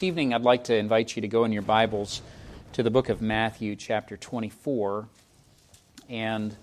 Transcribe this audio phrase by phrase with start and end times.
[0.00, 2.22] This evening, I'd like to invite you to go in your Bibles
[2.74, 5.08] to the book of Matthew, chapter 24.
[6.08, 6.54] And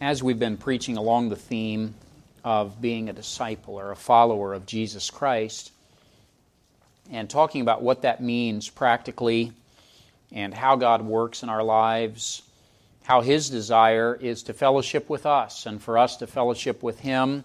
[0.00, 1.94] as we've been preaching along the theme
[2.42, 5.70] of being a disciple or a follower of Jesus Christ,
[7.10, 9.52] and talking about what that means practically
[10.32, 12.40] and how God works in our lives,
[13.02, 17.44] how His desire is to fellowship with us and for us to fellowship with Him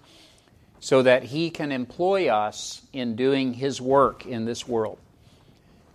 [0.83, 4.97] so that He can employ us in doing His work in this world.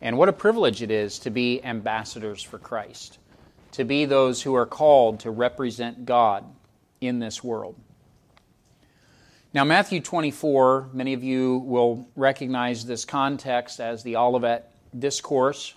[0.01, 3.19] And what a privilege it is to be ambassadors for Christ,
[3.73, 6.43] to be those who are called to represent God
[7.03, 7.77] in this world.
[9.53, 15.75] Now, Matthew 24, many of you will recognize this context as the Olivet Discourse.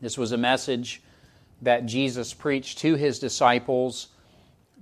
[0.00, 1.02] This was a message
[1.62, 4.06] that Jesus preached to his disciples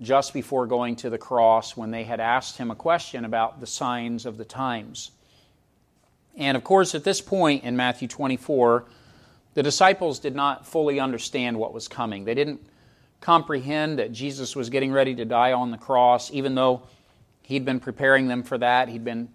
[0.00, 3.66] just before going to the cross when they had asked him a question about the
[3.66, 5.10] signs of the times.
[6.36, 8.84] And of course, at this point in Matthew 24,
[9.54, 12.24] the disciples did not fully understand what was coming.
[12.24, 12.60] They didn't
[13.20, 16.82] comprehend that Jesus was getting ready to die on the cross, even though
[17.42, 18.88] he'd been preparing them for that.
[18.88, 19.28] He'd been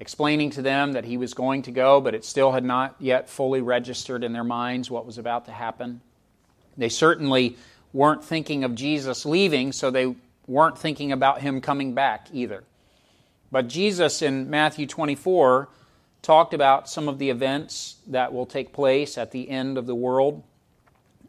[0.00, 3.28] explaining to them that he was going to go, but it still had not yet
[3.28, 6.00] fully registered in their minds what was about to happen.
[6.76, 7.56] They certainly
[7.92, 10.14] weren't thinking of Jesus leaving, so they
[10.46, 12.64] weren't thinking about him coming back either.
[13.50, 15.68] But Jesus in Matthew 24
[16.22, 19.94] talked about some of the events that will take place at the end of the
[19.94, 20.42] world.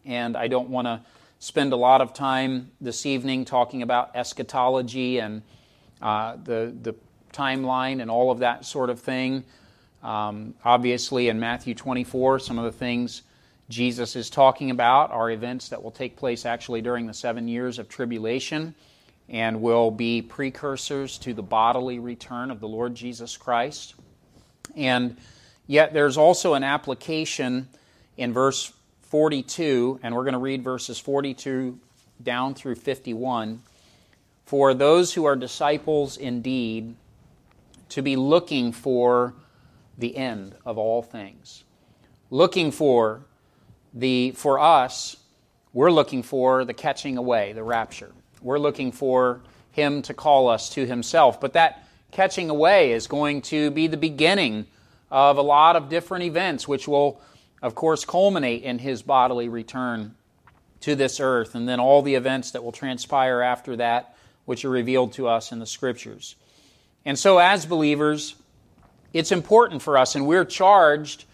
[0.06, 1.02] And I don't want to
[1.40, 5.42] spend a lot of time this evening talking about eschatology and
[6.02, 6.96] uh, the, the
[7.32, 9.44] timeline and all of that sort of thing.
[10.04, 13.22] Um, obviously, in Matthew 24, some of the things
[13.70, 17.78] Jesus is talking about are events that will take place actually during the seven years
[17.78, 18.74] of tribulation
[19.30, 23.94] and will be precursors to the bodily return of the Lord Jesus Christ.
[24.76, 25.18] And
[25.68, 27.68] yet there's also an application
[28.18, 31.80] in verse 42, and we're going to read verses 42
[32.22, 33.62] down through 51.
[34.46, 36.96] For those who are disciples indeed,
[37.90, 39.34] to be looking for
[39.98, 41.64] the end of all things,
[42.32, 43.22] looking for
[43.94, 45.18] the, for us,
[45.74, 48.12] we're looking for the catching away, the rapture.
[48.42, 49.42] We're looking for
[49.72, 51.40] Him to call us to Himself.
[51.40, 54.66] But that catching away is going to be the beginning
[55.12, 57.22] of a lot of different events, which will,
[57.62, 60.16] of course, culminate in His bodily return
[60.82, 64.70] to this earth, and then all the events that will transpire after that, which are
[64.70, 66.36] revealed to us in the Scriptures.
[67.06, 68.36] And so, as believers,
[69.14, 71.26] it's important for us, and we're charged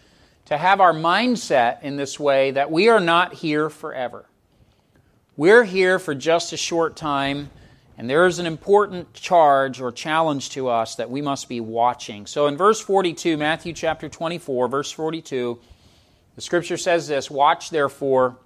[0.46, 4.24] to have our mindset in this way that we are not here forever.
[5.36, 7.50] We're here for just a short time,
[7.98, 12.26] and there is an important charge or challenge to us that we must be watching.
[12.26, 15.58] So in verse 42, Matthew chapter 24, verse 42,
[16.36, 18.36] the scripture says this Watch therefore,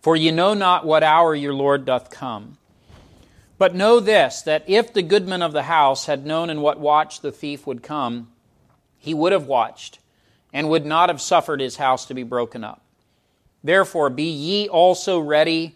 [0.00, 2.56] for ye know not what hour your Lord doth come.
[3.58, 7.20] But know this, that if the goodman of the house had known in what watch
[7.20, 8.30] the thief would come,
[8.98, 9.98] he would have watched
[10.54, 12.80] and would not have suffered his house to be broken up.
[13.64, 15.74] Therefore, be ye also ready,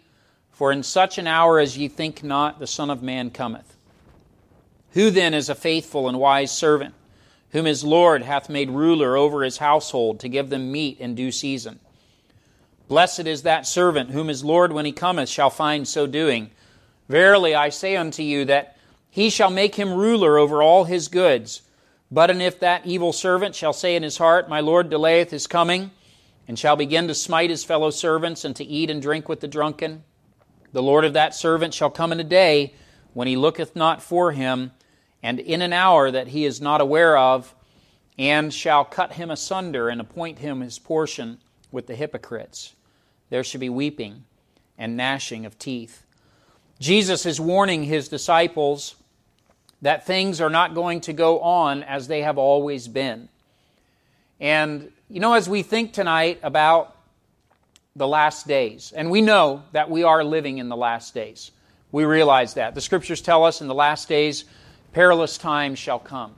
[0.51, 3.75] for in such an hour as ye think not, the Son of Man cometh.
[4.93, 6.95] Who then is a faithful and wise servant,
[7.51, 11.31] whom his Lord hath made ruler over his household, to give them meat in due
[11.31, 11.79] season?
[12.87, 16.51] Blessed is that servant, whom his Lord, when he cometh, shall find so doing.
[17.09, 18.77] Verily I say unto you that
[19.09, 21.63] he shall make him ruler over all his goods.
[22.11, 25.47] But and if that evil servant shall say in his heart, My Lord delayeth his
[25.47, 25.91] coming,
[26.47, 29.47] and shall begin to smite his fellow servants, and to eat and drink with the
[29.47, 30.03] drunken,
[30.71, 32.73] the Lord of that servant shall come in a day
[33.13, 34.71] when he looketh not for him,
[35.21, 37.53] and in an hour that he is not aware of,
[38.17, 41.39] and shall cut him asunder and appoint him his portion
[41.71, 42.73] with the hypocrites.
[43.29, 44.25] There shall be weeping
[44.77, 46.05] and gnashing of teeth.
[46.79, 48.95] Jesus is warning his disciples
[49.81, 53.29] that things are not going to go on as they have always been.
[54.39, 56.95] And, you know, as we think tonight about
[57.95, 61.51] the last days, and we know that we are living in the last days,
[61.91, 62.75] we realize that.
[62.75, 64.45] The scriptures tell us in the last days,
[64.93, 66.35] perilous times shall come.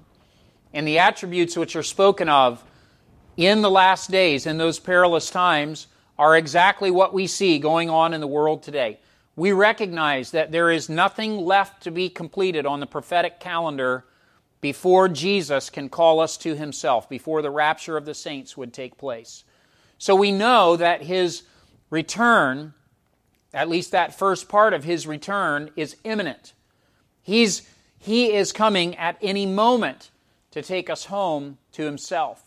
[0.73, 2.63] And the attributes which are spoken of
[3.37, 5.87] in the last days, in those perilous times,
[6.17, 8.99] are exactly what we see going on in the world today
[9.35, 14.05] we recognize that there is nothing left to be completed on the prophetic calendar
[14.59, 18.97] before Jesus can call us to himself, before the rapture of the saints would take
[18.97, 19.43] place.
[19.97, 21.43] So we know that his
[21.89, 22.73] return,
[23.53, 26.53] at least that first part of his return, is imminent.
[27.23, 27.67] He's,
[27.97, 30.11] he is coming at any moment
[30.51, 32.43] to take us home to himself.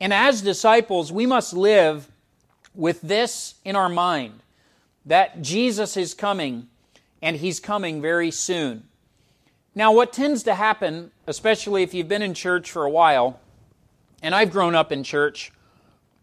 [0.00, 2.08] And as disciples, we must live
[2.74, 4.42] with this in our mind
[5.06, 6.68] that Jesus is coming
[7.22, 8.84] and he's coming very soon.
[9.74, 13.38] Now, what tends to happen, especially if you've been in church for a while,
[14.22, 15.52] and I've grown up in church,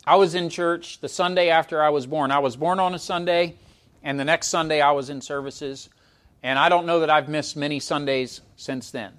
[0.06, 2.32] I was in church the Sunday after I was born.
[2.32, 3.56] I was born on a Sunday,
[4.04, 5.90] and the next Sunday I was in services,
[6.44, 9.14] and I don't know that I've missed many Sundays since then.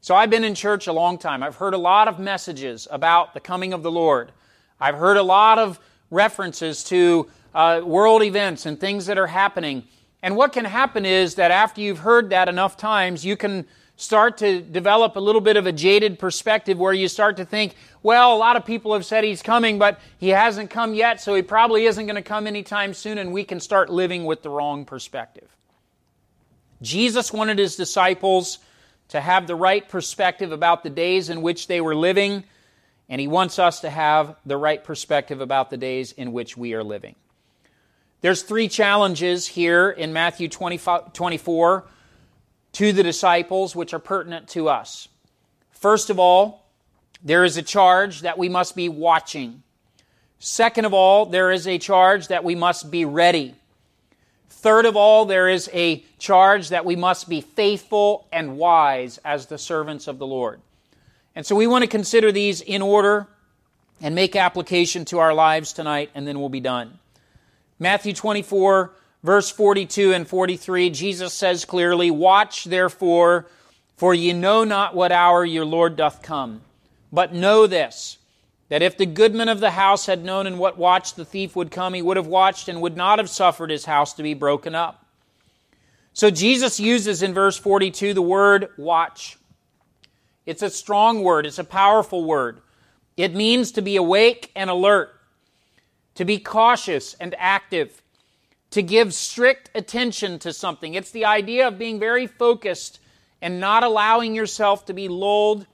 [0.00, 1.42] So I've been in church a long time.
[1.42, 4.32] I've heard a lot of messages about the coming of the Lord.
[4.80, 5.78] I've heard a lot of
[6.10, 9.84] references to uh, world events and things that are happening.
[10.22, 13.66] And what can happen is that after you've heard that enough times, you can
[13.96, 17.74] start to develop a little bit of a jaded perspective where you start to think,
[18.02, 21.34] well, a lot of people have said he's coming, but he hasn't come yet, so
[21.34, 24.48] he probably isn't going to come anytime soon, and we can start living with the
[24.48, 25.48] wrong perspective.
[26.80, 28.58] Jesus wanted his disciples
[29.10, 32.44] to have the right perspective about the days in which they were living,
[33.08, 36.74] and He wants us to have the right perspective about the days in which we
[36.74, 37.16] are living.
[38.20, 41.84] There's three challenges here in Matthew 24
[42.72, 45.08] to the disciples which are pertinent to us.
[45.70, 46.66] First of all,
[47.22, 49.62] there is a charge that we must be watching.
[50.38, 53.54] Second of all, there is a charge that we must be ready.
[54.50, 59.46] Third of all, there is a charge that we must be faithful and wise as
[59.46, 60.60] the servants of the Lord.
[61.34, 63.26] And so we want to consider these in order
[64.02, 66.99] and make application to our lives tonight, and then we'll be done.
[67.82, 68.92] Matthew 24,
[69.22, 73.46] verse 42 and 43, Jesus says clearly, Watch therefore,
[73.96, 76.60] for ye know not what hour your Lord doth come.
[77.10, 78.18] But know this
[78.68, 81.72] that if the goodman of the house had known in what watch the thief would
[81.72, 84.76] come, he would have watched and would not have suffered his house to be broken
[84.76, 85.04] up.
[86.12, 89.38] So Jesus uses in verse 42 the word watch.
[90.46, 92.60] It's a strong word, it's a powerful word.
[93.16, 95.19] It means to be awake and alert,
[96.20, 98.02] to be cautious and active,
[98.68, 100.92] to give strict attention to something.
[100.92, 103.00] It's the idea of being very focused
[103.40, 105.66] and not allowing yourself to be lulled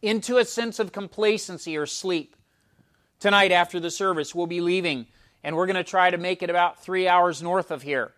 [0.00, 2.36] into a sense of complacency or sleep.
[3.18, 5.04] Tonight, after the service, we'll be leaving,
[5.42, 8.12] and we're going to try to make it about three hours north of here.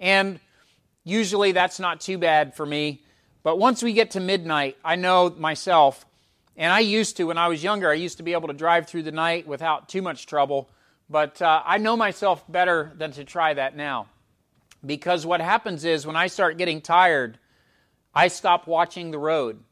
[0.00, 0.40] And
[1.04, 3.02] usually that's not too bad for me.
[3.42, 6.06] But once we get to midnight, I know myself,
[6.56, 8.86] and I used to, when I was younger, I used to be able to drive
[8.86, 10.70] through the night without too much trouble.
[11.08, 14.06] But uh, I know myself better than to try that now.
[14.84, 17.38] Because what happens is when I start getting tired,
[18.14, 19.62] I stop watching the road.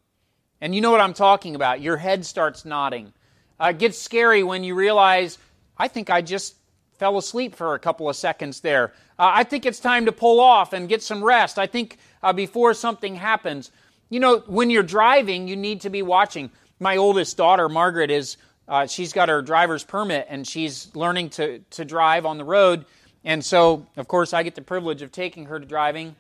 [0.61, 1.81] And you know what I'm talking about.
[1.81, 3.13] Your head starts nodding.
[3.61, 5.39] Uh, it gets scary when you realize,
[5.77, 6.57] I think I just
[6.99, 8.93] fell asleep for a couple of seconds there.
[9.19, 11.59] Uh, I think it's time to pull off and get some rest.
[11.59, 13.71] I think uh, before something happens.
[14.09, 16.51] You know, when you're driving, you need to be watching.
[16.79, 18.37] My oldest daughter, Margaret, is
[18.69, 22.85] uh, she's got her driver's permit and she's learning to, to drive on the road.
[23.25, 26.17] And so, of course, I get the privilege of taking her to driving.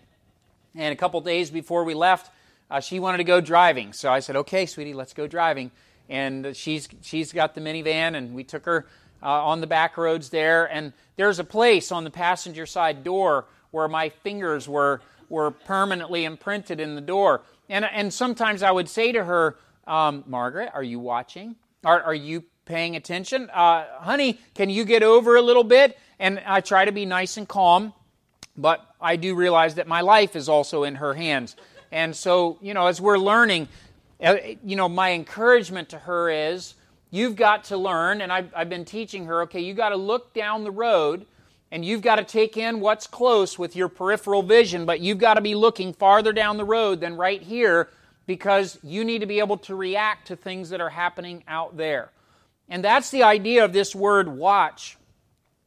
[0.74, 2.30] And a couple days before we left,
[2.70, 3.92] uh, she wanted to go driving.
[3.92, 5.70] So I said, okay, sweetie, let's go driving.
[6.08, 8.86] And she's, she's got the minivan, and we took her
[9.22, 10.64] uh, on the back roads there.
[10.72, 16.24] And there's a place on the passenger side door where my fingers were, were permanently
[16.24, 17.42] imprinted in the door.
[17.68, 19.56] And, and sometimes I would say to her,
[19.86, 21.56] um, Margaret, are you watching?
[21.84, 23.50] Are, are you paying attention?
[23.50, 25.98] Uh, honey, can you get over a little bit?
[26.20, 27.92] And I try to be nice and calm,
[28.56, 31.56] but I do realize that my life is also in her hands.
[31.90, 33.66] And so, you know, as we're learning,
[34.22, 36.74] uh, you know, my encouragement to her is
[37.10, 40.32] you've got to learn, and I've, I've been teaching her, okay, you've got to look
[40.32, 41.26] down the road
[41.72, 45.34] and you've got to take in what's close with your peripheral vision, but you've got
[45.34, 47.88] to be looking farther down the road than right here
[48.26, 52.10] because you need to be able to react to things that are happening out there.
[52.68, 54.96] And that's the idea of this word watch.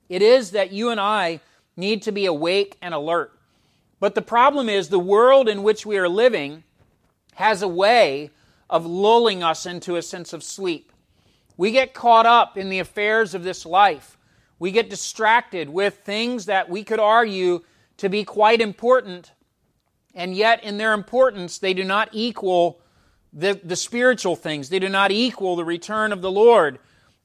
[0.09, 1.39] It is that you and I
[1.75, 3.37] need to be awake and alert.
[3.99, 6.63] But the problem is the world in which we are living
[7.35, 8.31] has a way
[8.69, 10.91] of lulling us into a sense of sleep.
[11.57, 14.17] We get caught up in the affairs of this life.
[14.59, 17.63] We get distracted with things that we could argue
[17.97, 19.31] to be quite important,
[20.15, 22.79] and yet in their importance, they do not equal
[23.33, 24.69] the, the spiritual things.
[24.69, 26.79] They do not equal the return of the Lord.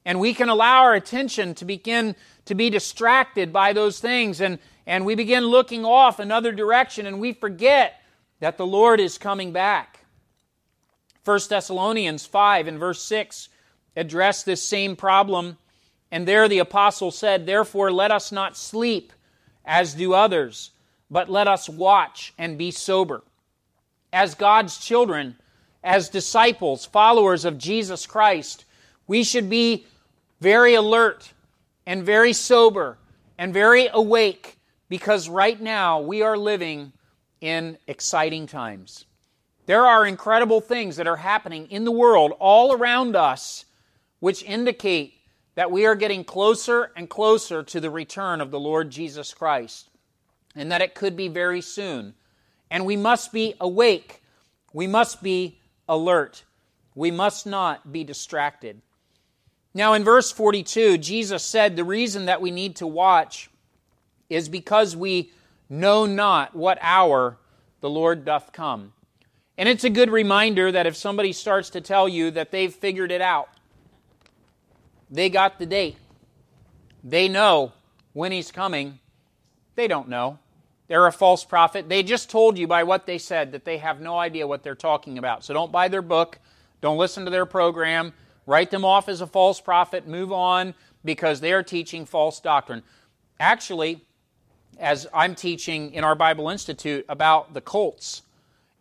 [0.05, 4.41] And we can allow our attention to begin to be distracted by those things.
[4.41, 8.01] And, and we begin looking off another direction and we forget
[8.41, 9.99] that the Lord is coming back.
[11.23, 13.47] 1 Thessalonians 5 and verse 6
[13.95, 15.57] address this same problem.
[16.11, 19.13] And there the apostle said, Therefore let us not sleep
[19.63, 20.71] as do others,
[21.11, 23.21] but let us watch and be sober.
[24.13, 25.35] As God's children,
[25.83, 28.63] as disciples, followers of Jesus Christ,
[29.07, 29.85] we should be
[30.39, 31.33] very alert
[31.85, 32.97] and very sober
[33.37, 36.93] and very awake because right now we are living
[37.41, 39.05] in exciting times.
[39.65, 43.65] There are incredible things that are happening in the world all around us
[44.19, 45.15] which indicate
[45.55, 49.90] that we are getting closer and closer to the return of the Lord Jesus Christ
[50.55, 52.13] and that it could be very soon.
[52.69, 54.21] And we must be awake.
[54.73, 56.43] We must be alert.
[56.95, 58.81] We must not be distracted.
[59.73, 63.49] Now, in verse 42, Jesus said the reason that we need to watch
[64.29, 65.31] is because we
[65.69, 67.37] know not what hour
[67.79, 68.93] the Lord doth come.
[69.57, 73.11] And it's a good reminder that if somebody starts to tell you that they've figured
[73.11, 73.49] it out,
[75.09, 75.97] they got the date,
[77.03, 77.73] they know
[78.13, 78.99] when he's coming,
[79.75, 80.39] they don't know.
[80.91, 81.87] They're a false prophet.
[81.87, 84.75] They just told you by what they said that they have no idea what they're
[84.75, 85.45] talking about.
[85.45, 86.37] So don't buy their book,
[86.81, 88.11] don't listen to their program,
[88.45, 90.73] write them off as a false prophet, move on
[91.05, 92.83] because they are teaching false doctrine.
[93.39, 94.03] Actually,
[94.81, 98.23] as I'm teaching in our Bible Institute about the cults,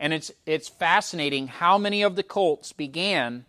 [0.01, 3.45] and it's, it's fascinating how many of the cults began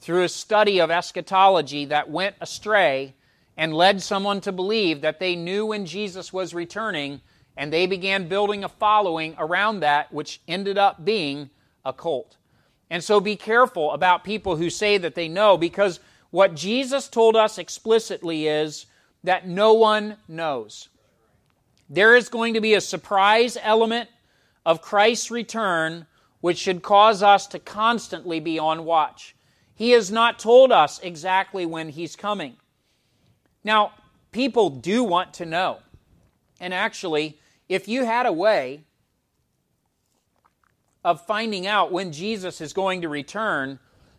[0.00, 3.14] through a study of eschatology that went astray
[3.56, 7.20] and led someone to believe that they knew when Jesus was returning,
[7.60, 11.50] and they began building a following around that, which ended up being
[11.84, 12.38] a cult.
[12.88, 16.00] And so be careful about people who say that they know, because
[16.30, 18.86] what Jesus told us explicitly is
[19.24, 20.88] that no one knows.
[21.90, 24.08] There is going to be a surprise element
[24.64, 26.06] of Christ's return,
[26.40, 29.36] which should cause us to constantly be on watch.
[29.74, 32.56] He has not told us exactly when He's coming.
[33.62, 33.92] Now,
[34.32, 35.80] people do want to know.
[36.58, 37.36] And actually,
[37.70, 38.84] if you had a way
[41.02, 43.78] of finding out when Jesus is going to return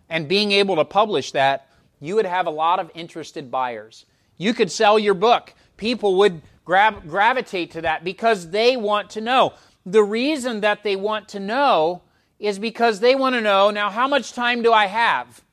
[0.10, 4.08] and being able to publish that, you would have a lot of interested buyers.
[4.38, 5.54] You could sell your book.
[5.78, 9.54] People would grab, gravitate to that because they want to know.
[9.86, 12.02] The reason that they want to know
[12.40, 15.44] is because they want to know now, how much time do I have?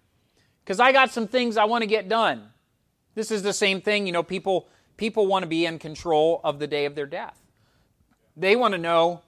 [0.68, 2.50] because I got some things I want to get done.
[3.14, 6.58] This is the same thing, you know, people people want to be in control of
[6.58, 7.37] the day of their death.
[8.38, 9.22] They want to know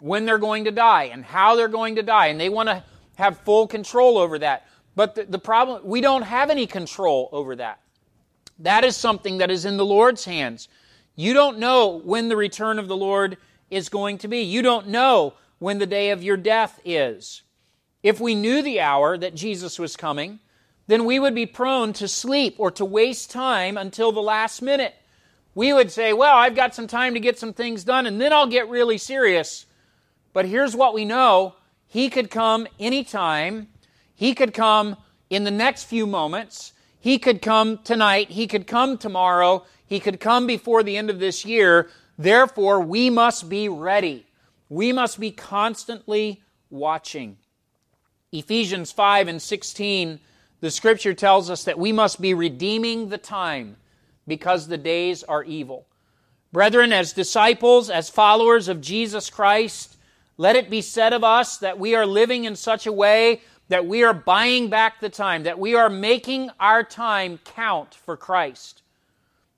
[0.00, 2.82] when they're going to die and how they're going to die, and they want to
[3.14, 4.66] have full control over that.
[4.94, 7.80] But the, the problem, we don't have any control over that.
[8.58, 10.68] That is something that is in the Lord's hands.
[11.14, 13.36] You don't know when the return of the Lord
[13.70, 14.40] is going to be.
[14.40, 17.42] You don't know when the day of your death is.
[18.02, 20.40] If we knew the hour that Jesus was coming,
[20.86, 24.94] then we would be prone to sleep or to waste time until the last minute.
[25.56, 28.30] We would say, Well, I've got some time to get some things done, and then
[28.32, 29.64] I'll get really serious.
[30.34, 33.68] But here's what we know He could come anytime,
[34.14, 34.96] He could come
[35.30, 40.20] in the next few moments, He could come tonight, He could come tomorrow, He could
[40.20, 41.88] come before the end of this year.
[42.18, 44.26] Therefore, we must be ready.
[44.68, 47.38] We must be constantly watching.
[48.30, 50.20] Ephesians 5 and 16
[50.60, 53.76] the scripture tells us that we must be redeeming the time
[54.26, 55.86] because the days are evil.
[56.52, 59.96] Brethren, as disciples, as followers of Jesus Christ,
[60.36, 63.86] let it be said of us that we are living in such a way that
[63.86, 68.82] we are buying back the time, that we are making our time count for Christ.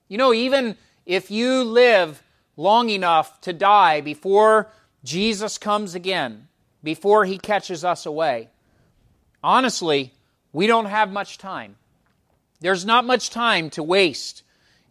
[0.08, 2.22] You know, even if you live
[2.56, 4.70] long enough to die before
[5.04, 6.48] Jesus comes again,
[6.82, 8.48] before he catches us away,
[9.42, 10.14] honestly,
[10.52, 11.76] we don't have much time.
[12.60, 14.42] There's not much time to waste.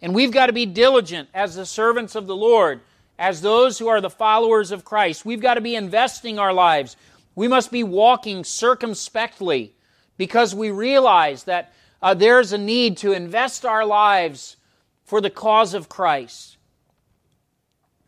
[0.01, 2.81] And we've got to be diligent as the servants of the Lord,
[3.17, 5.25] as those who are the followers of Christ.
[5.25, 6.95] We've got to be investing our lives.
[7.35, 9.73] We must be walking circumspectly
[10.17, 14.57] because we realize that uh, there's a need to invest our lives
[15.03, 16.57] for the cause of Christ.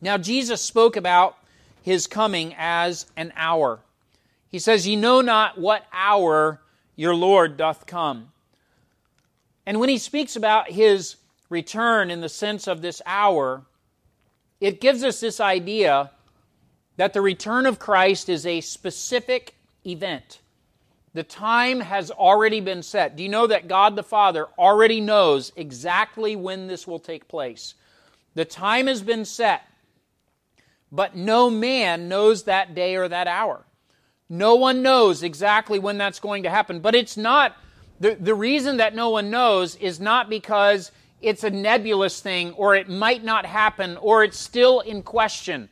[0.02, 1.38] Now, Jesus spoke about
[1.82, 3.80] his coming as an hour.
[4.48, 6.62] He says, Ye know not what hour
[6.96, 8.32] your Lord doth come.
[9.66, 11.16] And when he speaks about his
[11.50, 13.64] return in the sense of this hour,
[14.62, 16.12] it gives us this idea
[16.98, 20.40] that the return of Christ is a specific event.
[21.14, 23.16] The time has already been set.
[23.16, 27.74] Do you know that God the Father already knows exactly when this will take place?
[28.36, 29.64] The time has been set,
[30.92, 33.66] but no man knows that day or that hour.
[34.30, 36.80] No one knows exactly when that's going to happen.
[36.80, 37.56] But it's not,
[38.00, 40.92] the, the reason that no one knows is not because
[41.22, 45.70] it's a nebulous thing or it might not happen or it's still in question.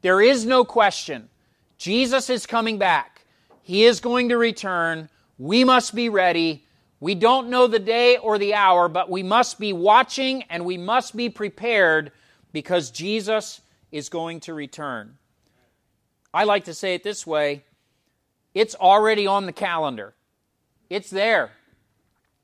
[0.00, 1.28] There is no question.
[1.76, 3.22] Jesus is coming back.
[3.62, 5.08] He is going to return.
[5.38, 6.64] We must be ready.
[7.00, 10.76] We don't know the day or the hour, but we must be watching and we
[10.76, 12.10] must be prepared
[12.52, 13.60] because Jesus
[13.92, 15.18] is going to return.
[16.32, 17.64] I like to say it this way
[18.54, 20.14] it's already on the calendar,
[20.90, 21.52] it's there.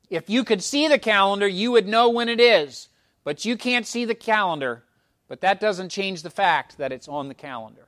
[0.09, 2.89] If you could see the calendar, you would know when it is,
[3.23, 4.83] but you can't see the calendar.
[5.27, 7.87] But that doesn't change the fact that it's on the calendar.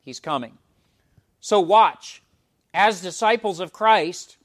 [0.00, 0.58] He's coming.
[1.40, 2.22] So watch.
[2.74, 4.36] As disciples of Christ,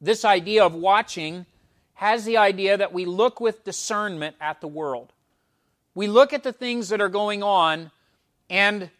[0.00, 1.46] this idea of watching
[1.94, 5.12] has the idea that we look with discernment at the world.
[5.94, 7.90] We look at the things that are going on
[8.48, 8.90] and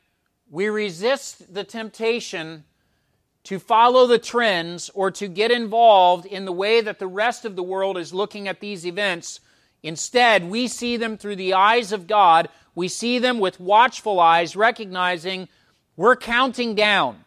[0.50, 2.64] we resist the temptation
[3.44, 7.56] to follow the trends or to get involved in the way that the rest of
[7.56, 9.40] the world is looking at these events.
[9.82, 12.48] Instead, we see them through the eyes of God.
[12.74, 15.48] We see them with watchful eyes, recognizing
[15.96, 17.24] we're counting down.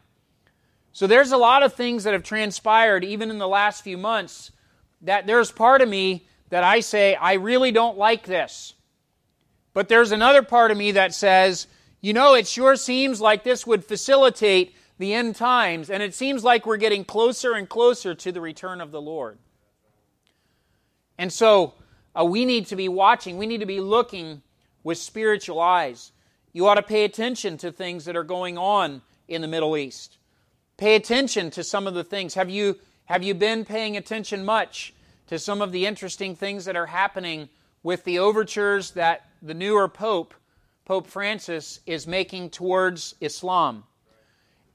[0.91, 4.51] So there's a lot of things that have transpired even in the last few months
[5.01, 8.73] that there's part of me that I say, I really don't like this.
[9.73, 11.67] But there's another part of me that says,
[11.99, 16.45] you know, it sure seems like this would facilitate the end times, and it seems
[16.45, 19.37] like we're getting closer and closer to the return of the Lord.
[21.17, 21.73] And so
[22.17, 24.41] uh, we need to be watching, we need to be looking
[24.81, 26.13] with spiritual eyes.
[26.53, 30.19] You ought to pay attention to things that are going on in the Middle East.
[30.77, 32.35] Pay attention to some of the things.
[32.35, 34.93] Have you, have you been paying attention much
[35.27, 37.49] to some of the interesting things that are happening
[37.83, 40.33] with the overtures that the newer Pope,
[40.85, 43.83] Pope Francis, is making towards Islam?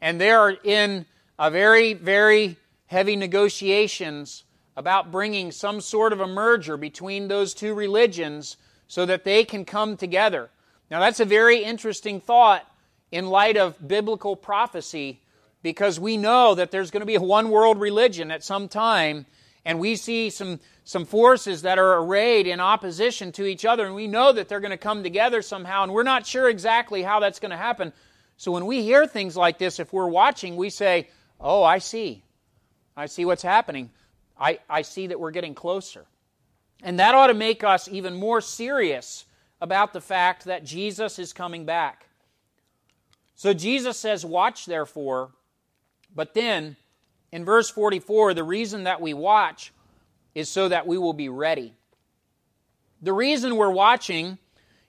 [0.01, 1.07] And they are in
[1.39, 4.45] a very, very heavy negotiations
[4.77, 9.65] about bringing some sort of a merger between those two religions so that they can
[9.65, 10.51] come together.
[10.91, 12.67] Now, that's a very interesting thought
[13.11, 15.21] in light of biblical prophecy
[15.63, 19.27] because we know that there's going to be a one world religion at some time,
[19.65, 23.95] and we see some, some forces that are arrayed in opposition to each other, and
[23.95, 27.21] we know that they're going to come together somehow, and we're not sure exactly how
[27.21, 27.93] that's going to happen.
[28.39, 31.09] So when we hear things like this, if we're watching, we say,
[31.41, 32.23] Oh, I see.
[32.97, 33.91] I see what's happening.
[34.41, 36.07] I, I see that we're getting closer.
[36.83, 39.25] And that ought to make us even more serious
[39.61, 42.07] about the fact that Jesus is coming back.
[43.35, 45.31] So Jesus says, Watch therefore,
[46.15, 46.77] but then,
[47.33, 49.73] in verse 44, the reason that we watch
[50.35, 51.75] is so that we will be ready.
[53.03, 54.39] The reason we're watching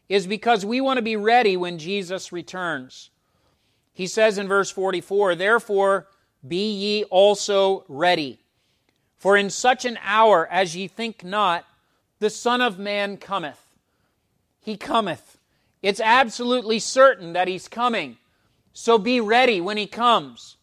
[0.07, 3.09] is because we want to be ready when Jesus returns.
[3.99, 6.07] He says in verse 44, Therefore
[6.47, 8.39] be ye also ready.
[9.17, 11.65] For in such an hour as ye think not,
[12.19, 13.59] the Son of Man cometh.
[14.61, 15.37] He cometh.
[15.81, 18.15] It's absolutely certain that He's coming.
[18.71, 20.55] So be ready when He comes.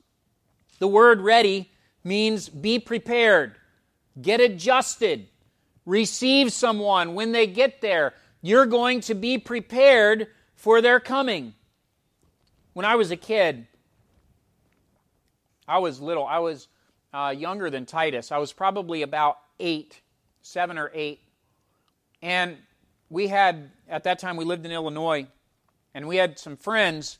[0.78, 1.70] The word ready
[2.02, 3.56] means be prepared,
[4.18, 5.28] get adjusted,
[5.84, 8.14] receive someone when they get there.
[8.40, 11.52] You're going to be prepared for their coming.
[12.76, 13.66] When I was a kid,
[15.66, 16.26] I was little.
[16.26, 16.68] I was
[17.10, 18.30] uh, younger than Titus.
[18.30, 20.02] I was probably about eight,
[20.42, 21.20] seven or eight.
[22.20, 22.58] And
[23.08, 25.26] we had, at that time, we lived in Illinois,
[25.94, 27.16] and we had some friends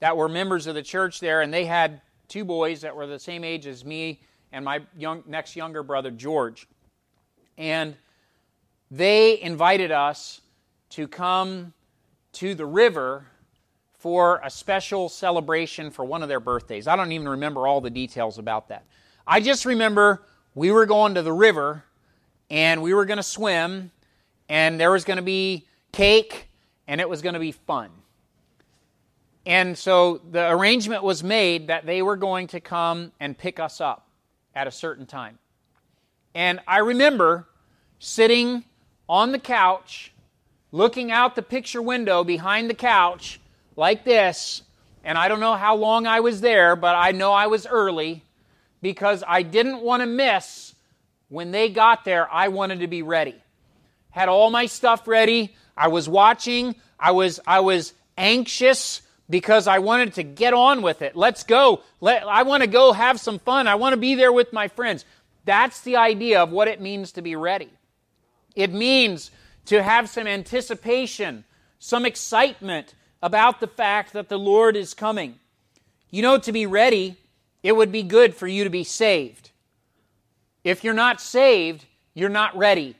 [0.00, 3.20] that were members of the church there, and they had two boys that were the
[3.20, 6.66] same age as me and my young, next younger brother, George.
[7.56, 7.94] And
[8.90, 10.40] they invited us
[10.90, 11.74] to come
[12.32, 13.26] to the river
[14.06, 16.86] for a special celebration for one of their birthdays.
[16.86, 18.84] I don't even remember all the details about that.
[19.26, 20.22] I just remember
[20.54, 21.82] we were going to the river
[22.48, 23.90] and we were going to swim
[24.48, 26.46] and there was going to be cake
[26.86, 27.90] and it was going to be fun.
[29.44, 33.80] And so the arrangement was made that they were going to come and pick us
[33.80, 34.06] up
[34.54, 35.36] at a certain time.
[36.32, 37.48] And I remember
[37.98, 38.62] sitting
[39.08, 40.12] on the couch,
[40.70, 43.40] looking out the picture window behind the couch
[43.76, 44.62] like this.
[45.04, 48.24] And I don't know how long I was there, but I know I was early
[48.82, 50.74] because I didn't want to miss
[51.28, 52.32] when they got there.
[52.32, 53.36] I wanted to be ready.
[54.10, 55.54] Had all my stuff ready.
[55.76, 56.74] I was watching.
[56.98, 61.16] I was I was anxious because I wanted to get on with it.
[61.16, 61.82] Let's go.
[62.00, 63.66] Let, I want to go have some fun.
[63.66, 65.04] I want to be there with my friends.
[65.44, 67.70] That's the idea of what it means to be ready.
[68.54, 69.30] It means
[69.66, 71.44] to have some anticipation,
[71.78, 75.38] some excitement about the fact that the Lord is coming.
[76.10, 77.16] You know, to be ready,
[77.62, 79.50] it would be good for you to be saved.
[80.62, 82.96] If you're not saved, you're not ready.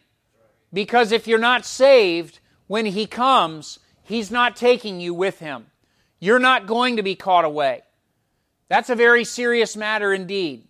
[0.73, 5.67] Because if you're not saved, when He comes, He's not taking you with Him.
[6.21, 7.83] You're not going to be caught away.
[8.69, 10.67] That's a very serious matter indeed.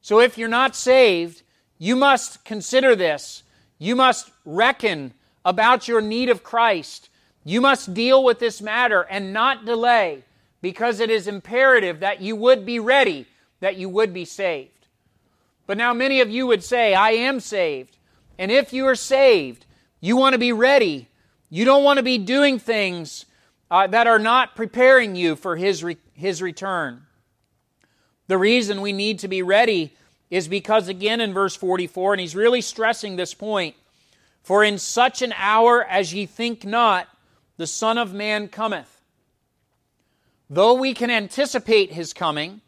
[0.00, 1.42] So if you're not saved,
[1.82, 3.42] You must consider this.
[3.78, 5.14] You must reckon
[5.46, 7.08] about your need of Christ.
[7.50, 10.22] You must deal with this matter and not delay
[10.62, 13.26] because it is imperative that you would be ready,
[13.58, 14.86] that you would be saved.
[15.66, 17.96] But now many of you would say, I am saved.
[18.38, 19.66] And if you are saved,
[20.00, 21.08] you want to be ready.
[21.48, 23.26] You don't want to be doing things
[23.68, 27.02] uh, that are not preparing you for his, re- his return.
[28.28, 29.96] The reason we need to be ready
[30.30, 33.74] is because, again, in verse 44, and he's really stressing this point
[34.44, 37.08] For in such an hour as ye think not,
[37.60, 39.02] the Son of Man cometh.
[40.48, 42.62] Though we can anticipate his coming,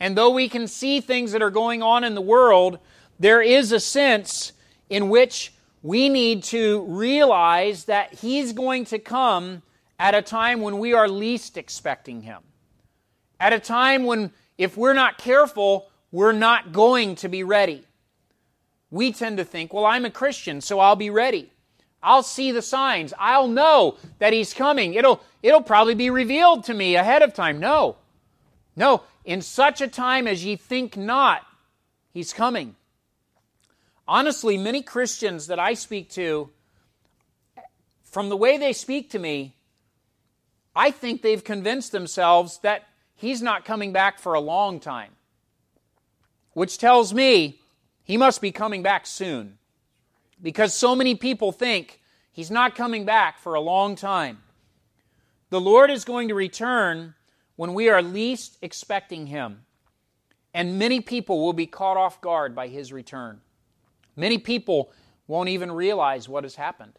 [0.00, 2.78] and though we can see things that are going on in the world,
[3.18, 4.52] there is a sense
[4.88, 9.60] in which we need to realize that he's going to come
[9.98, 12.40] at a time when we are least expecting him.
[13.38, 17.84] At a time when, if we're not careful, we're not going to be ready.
[18.90, 21.52] We tend to think, well, I'm a Christian, so I'll be ready.
[22.02, 23.12] I'll see the signs.
[23.18, 24.94] I'll know that he's coming.
[24.94, 27.60] It'll, it'll probably be revealed to me ahead of time.
[27.60, 27.96] No.
[28.74, 29.02] No.
[29.24, 31.42] In such a time as ye think not,
[32.12, 32.76] he's coming.
[34.08, 36.50] Honestly, many Christians that I speak to,
[38.02, 39.54] from the way they speak to me,
[40.74, 45.10] I think they've convinced themselves that he's not coming back for a long time,
[46.54, 47.60] which tells me
[48.02, 49.58] he must be coming back soon
[50.42, 52.00] because so many people think
[52.32, 54.38] he's not coming back for a long time.
[55.50, 57.14] The Lord is going to return
[57.56, 59.64] when we are least expecting him,
[60.54, 63.40] and many people will be caught off guard by his return.
[64.16, 64.92] Many people
[65.26, 66.98] won't even realize what has happened.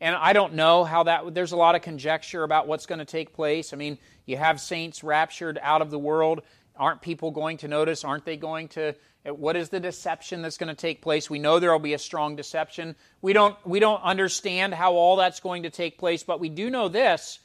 [0.00, 3.04] And I don't know how that, there's a lot of conjecture about what's going to
[3.04, 3.72] take place.
[3.72, 6.42] I mean, you have saints raptured out of the world.
[6.76, 8.04] Aren't people going to notice?
[8.04, 11.30] Aren't they going to, what is the deception that's going to take place?
[11.30, 12.96] We know there will be a strong deception.
[13.22, 16.70] We don't, we don't understand how all that's going to take place, but we do
[16.70, 17.38] know this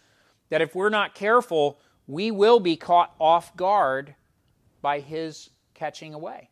[0.49, 4.15] that if we're not careful, we will be caught off guard
[4.81, 6.49] by his catching away.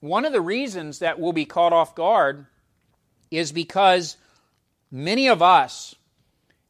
[0.00, 2.46] One of the reasons that we'll be caught off guard
[3.30, 4.18] is because
[4.90, 5.94] many of us,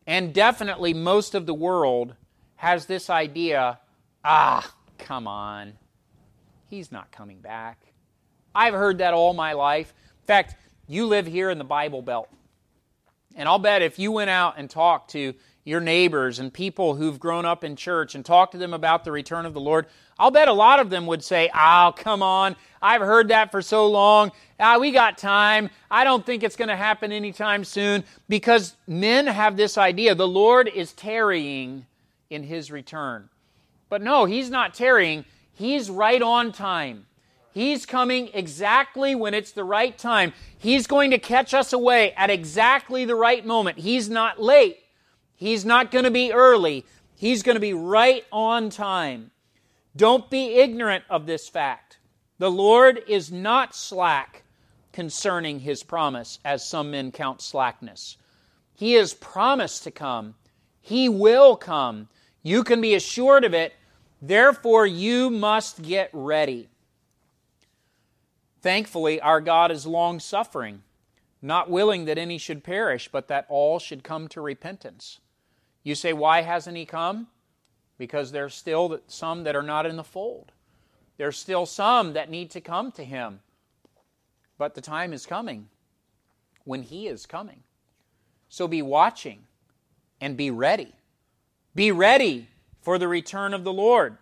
[0.06, 2.14] and definitely most of the world,
[2.54, 3.80] has this idea
[4.24, 5.74] ah, come on.
[6.68, 7.78] He's not coming back.
[8.54, 9.92] I've heard that all my life.
[10.22, 10.56] In fact,
[10.86, 12.28] you live here in the Bible Belt.
[13.36, 15.34] And I'll bet if you went out and talked to
[15.64, 19.10] your neighbors and people who've grown up in church and talked to them about the
[19.10, 19.86] return of the Lord,
[20.18, 22.54] I'll bet a lot of them would say, Oh, come on.
[22.80, 24.30] I've heard that for so long.
[24.60, 25.70] Ah, we got time.
[25.90, 30.28] I don't think it's going to happen anytime soon because men have this idea the
[30.28, 31.86] Lord is tarrying
[32.30, 33.30] in his return.
[33.88, 35.24] But no, he's not tarrying.
[35.52, 37.06] He's right on time.
[37.52, 40.32] He's coming exactly when it's the right time.
[40.58, 43.78] He's going to catch us away at exactly the right moment.
[43.78, 44.78] He's not late.
[45.36, 46.84] He's not going to be early.
[47.14, 49.30] He's going to be right on time.
[49.94, 51.98] Don't be ignorant of this fact.
[52.38, 54.42] The Lord is not slack
[54.92, 58.16] concerning his promise, as some men count slackness.
[58.74, 60.34] He has promised to come.
[60.80, 62.08] He will come.
[62.44, 63.74] You can be assured of it.
[64.22, 66.68] Therefore, you must get ready.
[68.62, 70.84] Thankfully, our God is long suffering,
[71.42, 75.18] not willing that any should perish, but that all should come to repentance.
[75.82, 77.26] You say, why hasn't he come?
[77.98, 80.52] because there's still some that are not in the fold.
[81.16, 83.40] There's still some that need to come to him.
[84.58, 85.68] But the time is coming
[86.64, 87.62] when he is coming.
[88.48, 89.44] So be watching
[90.20, 90.92] and be ready.
[91.74, 92.48] Be ready
[92.80, 94.18] for the return of the Lord.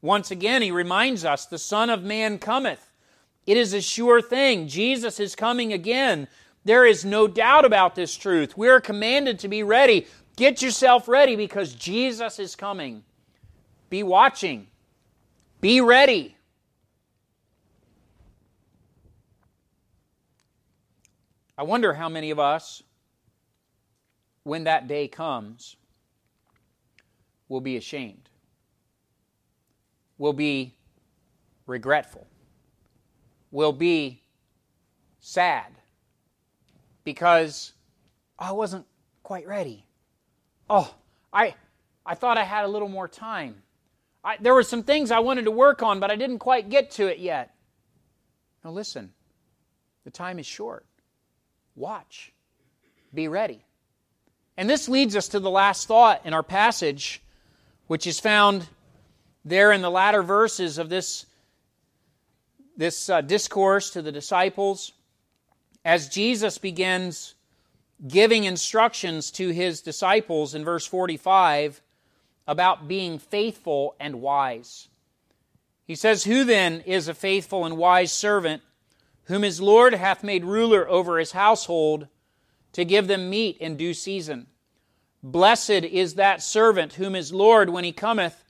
[0.00, 2.90] Once again, he reminds us the Son of Man cometh.
[3.46, 4.68] It is a sure thing.
[4.68, 6.28] Jesus is coming again.
[6.64, 8.56] There is no doubt about this truth.
[8.56, 10.06] We are commanded to be ready.
[10.36, 13.04] Get yourself ready because Jesus is coming.
[13.88, 14.66] Be watching.
[15.60, 16.36] Be ready.
[21.58, 22.82] I wonder how many of us,
[24.42, 25.76] when that day comes,
[27.48, 28.28] will be ashamed,
[30.18, 30.74] will be
[31.66, 32.26] regretful,
[33.50, 34.22] will be
[35.20, 35.72] sad
[37.04, 37.72] because
[38.38, 38.86] I wasn't
[39.22, 39.84] quite ready.
[40.68, 40.92] Oh,
[41.32, 41.54] I,
[42.04, 43.62] I thought I had a little more time.
[44.24, 46.90] I, there were some things I wanted to work on, but I didn't quite get
[46.92, 47.54] to it yet.
[48.64, 49.12] Now, listen,
[50.04, 50.84] the time is short.
[51.76, 52.32] Watch,
[53.14, 53.64] be ready.
[54.56, 57.22] And this leads us to the last thought in our passage,
[57.86, 58.66] which is found
[59.44, 61.26] there in the latter verses of this
[62.76, 64.92] this uh, discourse to the disciples
[65.84, 67.34] as Jesus begins
[68.06, 71.80] giving instructions to his disciples in verse 45
[72.46, 74.88] about being faithful and wise.
[75.86, 78.62] He says, Who then is a faithful and wise servant,
[79.24, 82.08] whom his Lord hath made ruler over his household,
[82.72, 84.48] to give them meat in due season?
[85.32, 88.44] Blessed is that servant whom his Lord, when he cometh,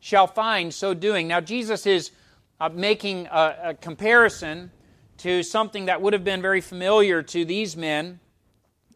[0.00, 1.28] shall find so doing.
[1.28, 2.10] Now, Jesus is
[2.58, 4.70] uh, making a, a comparison
[5.18, 8.18] to something that would have been very familiar to these men.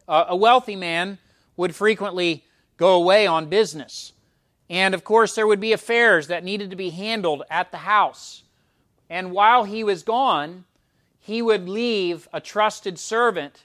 [0.07, 1.19] Uh, a wealthy man
[1.57, 2.43] would frequently
[2.75, 4.13] go away on business.
[4.67, 8.41] And of course, there would be affairs that needed to be handled at the house.
[9.11, 10.65] And while he was gone,
[11.19, 13.63] he would leave a trusted servant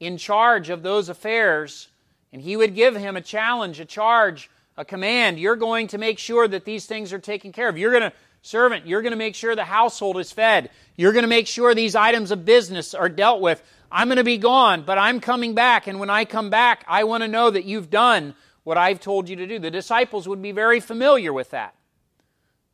[0.00, 1.88] in charge of those affairs,
[2.32, 5.38] and he would give him a challenge, a charge, a command.
[5.38, 7.76] You're going to make sure that these things are taken care of.
[7.76, 8.12] You're going to,
[8.42, 10.70] servant, you're going to make sure the household is fed.
[10.96, 13.62] You're going to make sure these items of business are dealt with.
[13.92, 17.04] I'm going to be gone, but I'm coming back, and when I come back, I
[17.04, 19.58] want to know that you've done what I've told you to do.
[19.58, 21.74] The disciples would be very familiar with that.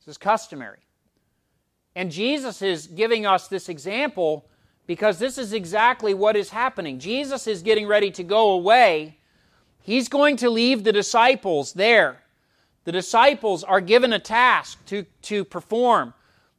[0.01, 0.81] This is customary.
[1.95, 4.47] And Jesus is giving us this example
[4.87, 6.99] because this is exactly what is happening.
[6.99, 9.17] Jesus is getting ready to go away.
[9.87, 12.19] He's going to leave the disciples there.
[12.83, 16.13] The disciples are given a task to, to perform.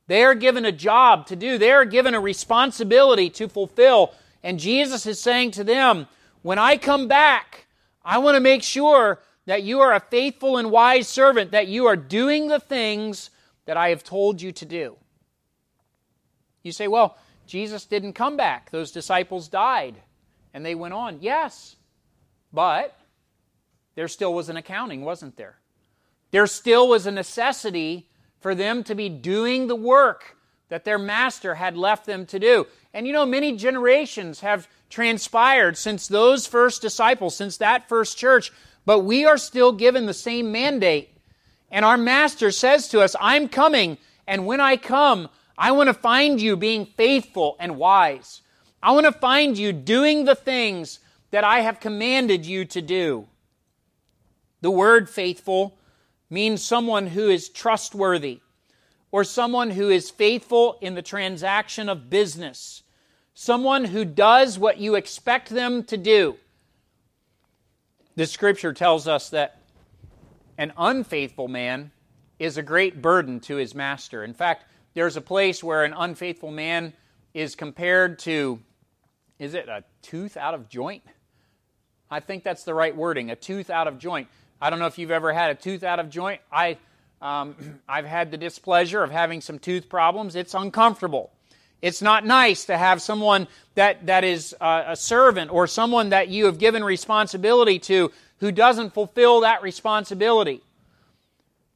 [0.08, 1.58] They are given a job to do.
[1.58, 4.13] They are given a responsibility to fulfill.
[4.44, 6.08] And Jesus is saying to them,
[6.42, 7.68] When I come back,
[8.06, 11.86] I want to make sure that you are a faithful and wise servant, that you
[11.86, 13.30] are doing the things
[13.66, 14.96] that I have told you to do.
[16.63, 18.72] You say, well, Jesus didn't come back.
[18.72, 19.96] Those disciples died
[20.54, 21.18] and they went on.
[21.20, 21.76] Yes,
[22.54, 22.98] but
[23.97, 25.55] there still was an accounting, wasn't there?
[26.29, 28.07] There still was a necessity
[28.39, 30.38] for them to be doing the work
[30.69, 32.67] that their master had left them to do.
[32.93, 38.51] And you know, many generations have transpired since those first disciples, since that first church,
[38.86, 41.17] but we are still given the same mandate.
[41.71, 45.95] And our master says to us, I'm coming, and when I come, I want to
[45.95, 48.43] find you being faithful and wise.
[48.83, 50.99] I want to find you doing the things
[51.31, 53.27] that I have commanded you to do.
[54.62, 55.78] The word faithful
[56.30, 58.41] means someone who is trustworthy
[59.12, 62.84] or someone who is faithful in the transaction of business
[63.39, 66.36] someone who does what you expect them to do.
[68.15, 69.62] The scripture tells us that
[70.58, 71.91] an unfaithful man
[72.39, 74.24] is a great burden to his master.
[74.24, 74.65] In fact,
[74.96, 76.93] there's a place where an unfaithful man
[77.36, 78.60] is compared to,
[79.38, 81.04] is it a tooth out of joint?
[82.10, 84.30] I think that's the right wording, a tooth out of joint.
[84.62, 86.41] I don't know if you've ever had a tooth out of joint.
[86.52, 86.78] I,
[87.22, 87.56] um,
[87.89, 90.36] I've had the displeasure of having some tooth problems.
[90.36, 91.32] It's uncomfortable.
[91.82, 96.28] It's not nice to have someone that, that is uh, a servant or someone that
[96.28, 100.62] you have given responsibility to who doesn't fulfill that responsibility.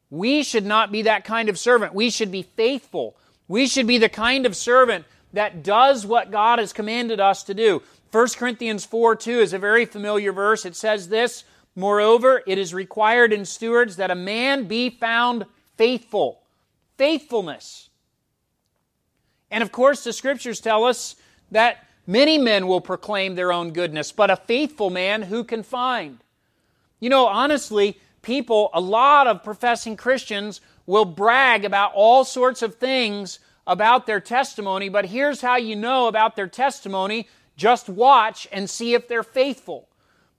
[0.10, 1.94] We should not be that kind of servant.
[1.94, 3.15] We should be faithful.
[3.48, 7.54] We should be the kind of servant that does what God has commanded us to
[7.54, 7.82] do.
[8.12, 10.65] 1 Corinthians 4 2 is a very familiar verse.
[10.65, 15.45] It says this Moreover, it is required in stewards that a man be found
[15.77, 16.41] faithful.
[16.97, 17.89] Faithfulness.
[19.49, 21.15] And of course, the scriptures tell us
[21.51, 26.19] that many men will proclaim their own goodness, but a faithful man who can find?
[26.99, 32.75] You know, honestly, people, a lot of professing Christians will brag about all sorts of
[32.75, 38.69] things about their testimony, but here's how you know about their testimony just watch and
[38.69, 39.88] see if they're faithful.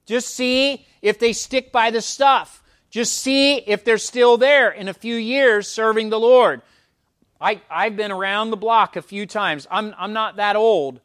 [0.06, 2.62] Just see if they stick by the stuff.
[2.90, 6.62] Just see if they're still there in a few years serving the Lord.
[7.40, 9.66] I, I've been around the block a few times.
[9.70, 11.00] I'm, I'm not that old,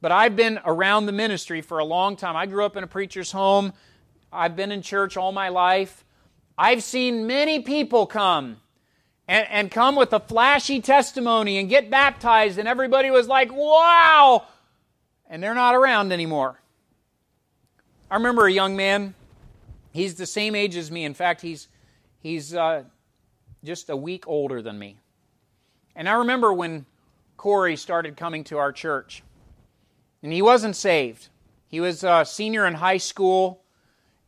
[0.00, 2.36] but I've been around the ministry for a long time.
[2.36, 3.72] I grew up in a preacher's home.
[4.32, 6.04] I've been in church all my life.
[6.56, 8.58] I've seen many people come
[9.28, 14.46] and, and come with a flashy testimony and get baptized, and everybody was like, wow!
[15.28, 16.61] And they're not around anymore.
[18.12, 19.14] I remember a young man.
[19.90, 21.06] He's the same age as me.
[21.06, 21.68] In fact, he's,
[22.20, 22.82] he's uh,
[23.64, 24.98] just a week older than me.
[25.96, 26.84] And I remember when
[27.38, 29.22] Corey started coming to our church,
[30.22, 31.30] and he wasn't saved.
[31.68, 33.62] He was a senior in high school,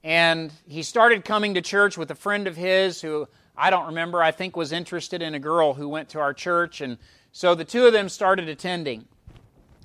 [0.03, 4.23] and he started coming to church with a friend of his who I don't remember,
[4.23, 6.81] I think was interested in a girl who went to our church.
[6.81, 6.97] And
[7.33, 9.05] so the two of them started attending.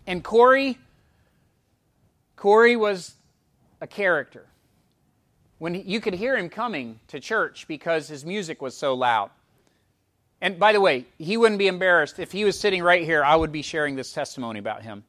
[0.08, 0.78] And Corey,
[2.38, 3.16] Corey was
[3.82, 4.46] a character.
[5.58, 9.30] When he, you could hear him coming to church because his music was so loud.
[10.42, 13.24] And by the way, he wouldn't be embarrassed if he was sitting right here.
[13.24, 15.04] I would be sharing this testimony about him.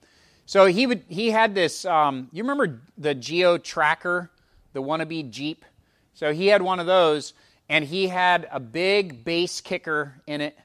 [0.46, 1.84] So he would he had this.
[1.84, 4.30] Um, you remember the Geo Tracker,
[4.72, 5.64] the wannabe Jeep?
[6.14, 7.34] So he had one of those,
[7.68, 10.58] and he had a big bass kicker in it.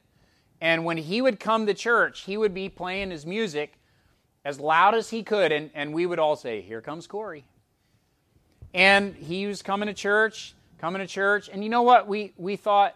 [0.59, 3.77] And when he would come to church, he would be playing his music
[4.43, 7.45] as loud as he could, and, and we would all say, "Here comes Corey."
[8.75, 12.07] And he was coming to church, coming to church, and you know what?
[12.07, 12.95] We we thought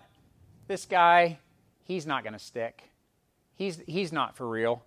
[0.67, 1.39] this guy,
[1.85, 2.83] he's not going to stick.
[3.55, 4.83] He's he's not for real.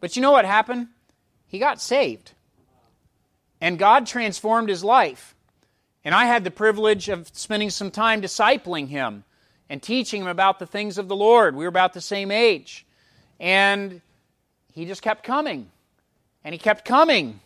[0.00, 0.88] But you know what happened?
[1.54, 2.32] he got saved.
[3.60, 5.36] And God transformed his life.
[6.04, 9.22] And I had the privilege of spending some time discipling him
[9.70, 11.54] and teaching him about the things of the Lord.
[11.54, 12.84] We were about the same age.
[13.38, 14.00] And
[14.72, 15.70] he just kept coming.
[16.42, 17.38] And he kept coming.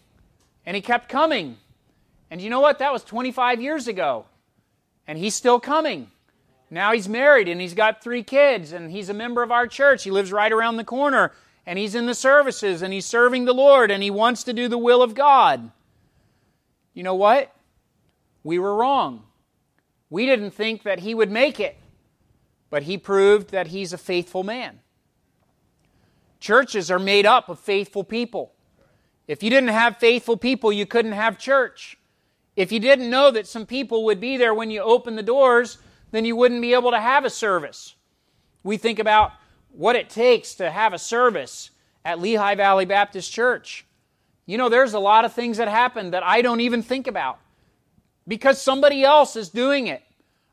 [0.65, 1.59] And he kept coming.
[2.31, 2.79] And you know what?
[2.79, 4.27] That was 25 years ago.
[5.07, 6.11] And he's still coming.
[6.71, 10.05] Now he's married and he's got three kids and he's a member of our church.
[10.05, 11.33] He lives right around the corner
[11.65, 14.69] and he's in the services and he's serving the Lord and he wants to do
[14.69, 15.71] the will of God.
[16.93, 17.55] You know what?
[18.43, 19.25] We were wrong.
[20.11, 21.77] We didn't think that he would make it,
[22.71, 24.81] but he proved that he's a faithful man.
[26.41, 28.53] Churches are made up of faithful people.
[29.27, 31.99] If you didn't have faithful people, you couldn't have church.
[32.59, 35.79] If you didn't know that some people would be there when you open the doors,
[36.11, 37.95] then you wouldn't be able to have a service.
[38.65, 39.31] We think about
[39.71, 41.71] what it takes to have a service
[42.05, 43.87] at Lehigh Valley Baptist Church.
[44.45, 47.39] You know, there's a lot of things that happen that I don't even think about
[48.27, 50.03] because somebody else is doing it.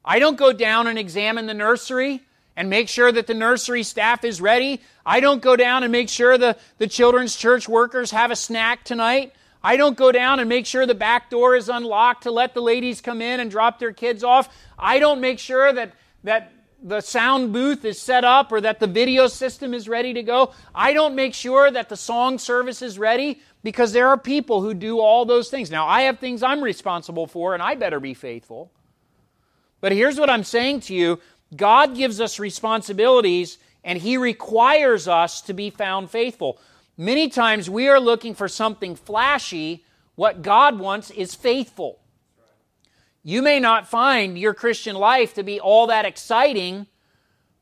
[0.05, 2.21] I don't go down and examine the nursery
[2.55, 4.79] and make sure that the nursery staff is ready.
[5.07, 8.83] I don't go down and make sure the, the children's church workers have a snack
[8.83, 9.33] tonight.
[9.65, 12.61] I don't go down and make sure the back door is unlocked to let the
[12.61, 14.47] ladies come in and drop their kids off.
[14.77, 18.85] I don't make sure that, that the sound booth is set up or that the
[18.85, 20.53] video system is ready to go.
[20.75, 24.75] I don't make sure that the song service is ready because there are people who
[24.75, 25.71] do all those things.
[25.71, 28.71] Now, I have things I'm responsible for, and I better be faithful.
[29.81, 31.19] But here's what I'm saying to you
[31.55, 36.59] God gives us responsibilities, and He requires us to be found faithful.
[36.97, 39.83] Many times we are looking for something flashy.
[40.15, 41.99] What God wants is faithful.
[43.21, 46.87] You may not find your Christian life to be all that exciting,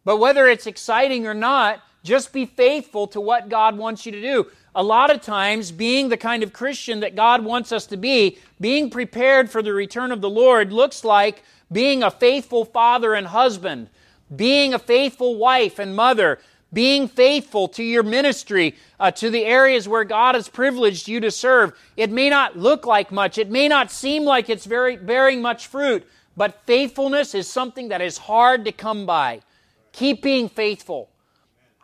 [0.03, 4.21] but whether it's exciting or not, just be faithful to what God wants you to
[4.21, 4.47] do.
[4.75, 8.37] A lot of times, being the kind of Christian that God wants us to be,
[8.59, 13.27] being prepared for the return of the Lord, looks like being a faithful father and
[13.27, 13.89] husband,
[14.35, 16.39] being a faithful wife and mother,
[16.73, 21.31] being faithful to your ministry, uh, to the areas where God has privileged you to
[21.31, 21.73] serve.
[21.95, 25.67] It may not look like much, it may not seem like it's very, bearing much
[25.67, 26.05] fruit,
[26.35, 29.41] but faithfulness is something that is hard to come by.
[29.91, 31.09] Keep being faithful.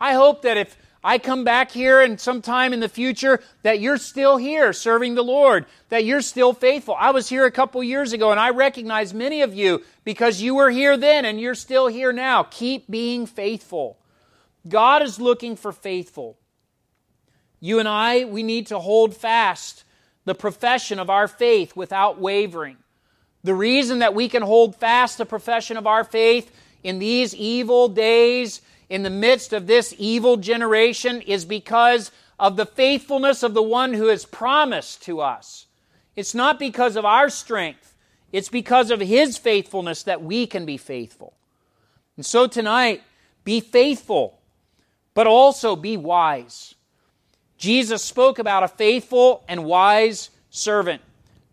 [0.00, 3.96] I hope that if I come back here and sometime in the future that you're
[3.96, 6.94] still here serving the Lord, that you're still faithful.
[6.98, 10.54] I was here a couple years ago and I recognize many of you because you
[10.54, 12.42] were here then and you're still here now.
[12.42, 13.96] Keep being faithful.
[14.68, 16.38] God is looking for faithful.
[17.60, 19.84] You and I, we need to hold fast
[20.24, 22.76] the profession of our faith without wavering.
[23.42, 27.88] The reason that we can hold fast the profession of our faith in these evil
[27.88, 33.62] days, in the midst of this evil generation, is because of the faithfulness of the
[33.62, 35.66] one who has promised to us.
[36.16, 37.94] It's not because of our strength,
[38.32, 41.34] it's because of his faithfulness that we can be faithful.
[42.16, 43.02] And so tonight,
[43.44, 44.39] be faithful
[45.14, 46.74] but also be wise.
[47.58, 51.02] Jesus spoke about a faithful and wise servant.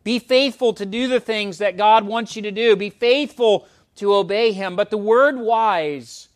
[0.03, 2.75] Be faithful to do the things that God wants you to do.
[2.75, 4.75] Be faithful to obey Him.
[4.75, 6.29] But the word wise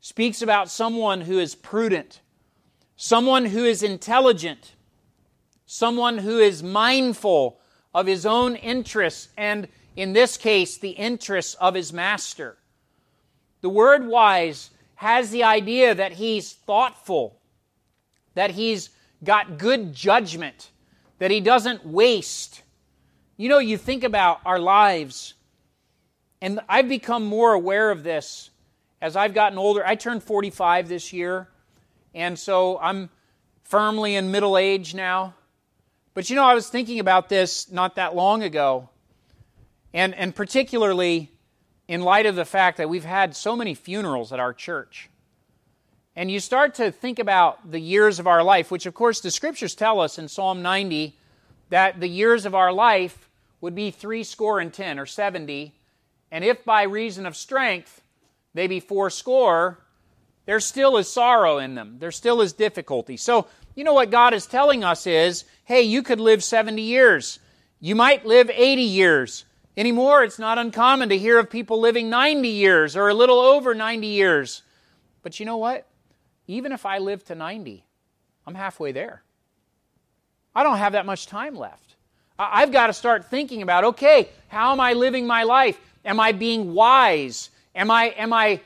[0.00, 2.20] speaks about someone who is prudent,
[2.96, 4.74] someone who is intelligent,
[5.66, 7.58] someone who is mindful
[7.94, 12.58] of his own interests, and in this case, the interests of his master.
[13.60, 17.40] The word wise has the idea that he's thoughtful,
[18.34, 18.90] that he's
[19.22, 20.70] got good judgment,
[21.18, 22.62] that he doesn't waste.
[23.36, 25.34] You know, you think about our lives,
[26.40, 28.50] and I've become more aware of this
[29.00, 29.84] as I've gotten older.
[29.86, 31.48] I turned 45 this year,
[32.14, 33.10] and so I'm
[33.64, 35.34] firmly in middle age now.
[36.14, 38.88] But you know, I was thinking about this not that long ago,
[39.92, 41.33] and, and particularly
[41.86, 45.10] in light of the fact that we've had so many funerals at our church.
[46.16, 49.30] And you start to think about the years of our life, which of course the
[49.30, 51.16] scriptures tell us in Psalm 90
[51.70, 53.28] that the years of our life
[53.60, 55.74] would be three score and ten or 70.
[56.30, 58.02] And if by reason of strength
[58.54, 59.78] they be four score,
[60.46, 61.96] There still is sorrow in them.
[61.98, 63.16] There still is difficulty.
[63.16, 67.38] So, you know what God is telling us is hey, you could live 70 years.
[67.80, 69.44] You might live 80 years.
[69.76, 73.74] Anymore, it's not uncommon to hear of people living 90 years or a little over
[73.74, 74.62] 90 years.
[75.22, 75.86] But you know what?
[76.46, 77.84] Even if I live to 90,
[78.46, 79.22] I'm halfway there.
[80.54, 81.96] I don't have that much time left.
[82.38, 85.78] I've got to start thinking about okay, how am I living my life?
[86.04, 87.50] Am I being wise?
[87.74, 88.60] Am I, am I,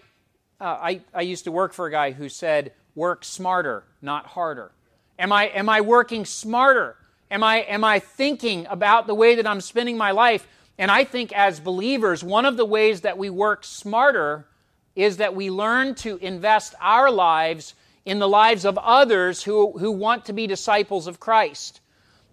[0.60, 4.72] uh, I, I used to work for a guy who said, work smarter, not harder.
[5.18, 6.96] Am I, am I working smarter?
[7.30, 10.46] Am I, am I thinking about the way that I'm spending my life?
[10.78, 14.46] And I think as believers, one of the ways that we work smarter
[14.94, 17.74] is that we learn to invest our lives
[18.04, 21.80] in the lives of others who, who want to be disciples of Christ.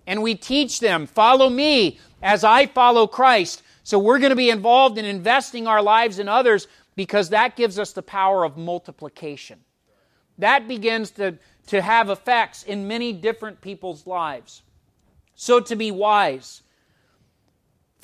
[0.08, 3.64] And we teach them, follow me as I follow Christ.
[3.84, 7.78] So we're going to be involved in investing our lives in others because that gives
[7.78, 9.60] us the power of multiplication.
[10.38, 11.38] That begins to,
[11.68, 14.64] to have effects in many different people's lives.
[15.36, 16.62] So to be wise,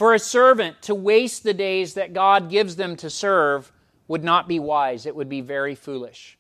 [0.02, 3.72] for a servant to waste the days that God gives them to serve
[4.08, 5.06] would not be wise.
[5.06, 6.40] It would be very foolish.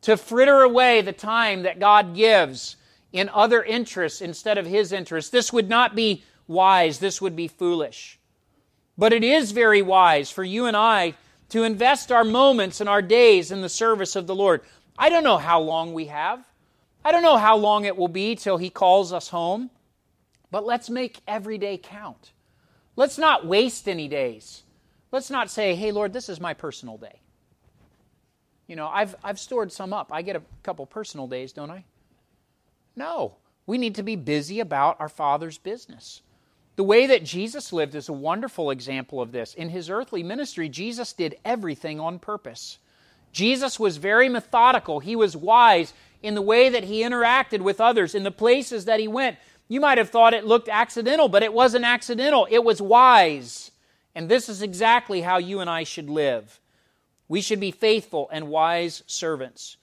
[0.00, 2.76] To fritter away the time that God gives
[3.12, 6.98] in other interests instead of His interests, this would not be wise.
[6.98, 8.18] This would be foolish.
[8.96, 11.12] But it is very wise for you and I
[11.50, 14.62] to invest our moments and our days in the service of the Lord.
[14.98, 16.42] I don't know how long we have.
[17.04, 19.68] I don't know how long it will be till He calls us home.
[20.50, 22.30] But let's make every day count.
[22.96, 24.62] Let's not waste any days.
[25.10, 27.20] Let's not say, hey, Lord, this is my personal day.
[28.66, 30.08] You know, I've, I've stored some up.
[30.12, 31.84] I get a couple personal days, don't I?
[32.96, 33.36] No.
[33.66, 36.22] We need to be busy about our Father's business.
[36.76, 39.54] The way that Jesus lived is a wonderful example of this.
[39.54, 42.78] In his earthly ministry, Jesus did everything on purpose.
[43.32, 45.00] Jesus was very methodical.
[45.00, 45.92] He was wise
[46.22, 49.36] in the way that he interacted with others, in the places that he went.
[49.68, 52.46] You might have thought it looked accidental, but it wasn't accidental.
[52.50, 53.70] It was wise.
[54.14, 56.60] And this is exactly how you and I should live.
[57.28, 59.76] We should be faithful and wise servants.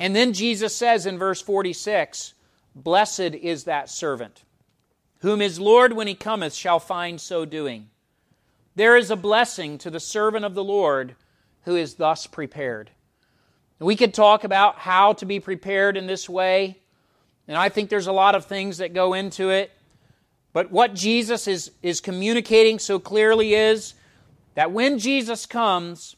[0.00, 2.34] And then Jesus says in verse 46
[2.74, 4.42] Blessed is that servant,
[5.20, 7.90] whom his Lord, when he cometh, shall find so doing.
[8.76, 11.16] There is a blessing to the servant of the Lord
[11.64, 12.90] who is thus prepared.
[13.80, 16.78] We could talk about how to be prepared in this way.
[17.48, 19.72] And I think there's a lot of things that go into it.
[20.52, 23.94] But what Jesus is, is communicating so clearly is
[24.54, 26.14] that when Jesus comes,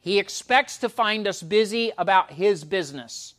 [0.00, 3.34] he expects to find us busy about his business.